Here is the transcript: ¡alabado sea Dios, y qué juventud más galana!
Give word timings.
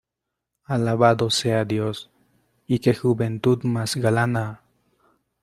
¡alabado 0.63 1.29
sea 1.29 1.63
Dios, 1.63 2.09
y 2.65 2.79
qué 2.79 2.95
juventud 2.95 3.61
más 3.65 3.97
galana! 3.97 4.63